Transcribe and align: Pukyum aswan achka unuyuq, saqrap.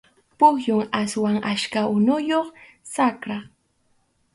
Pukyum 0.37 0.81
aswan 1.01 1.37
achka 1.51 1.81
unuyuq, 1.95 2.47
saqrap. 2.93 3.45